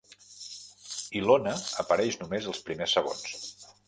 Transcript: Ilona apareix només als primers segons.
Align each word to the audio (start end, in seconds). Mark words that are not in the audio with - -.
Ilona 1.19 1.53
apareix 1.83 2.17
només 2.21 2.47
als 2.53 2.63
primers 2.71 2.97
segons. 2.99 3.37